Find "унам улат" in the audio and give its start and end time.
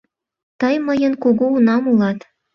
1.57-2.19